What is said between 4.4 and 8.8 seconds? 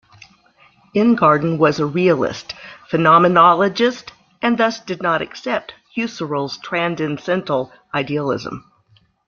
and thus did not accept Husserl's transcendental idealism.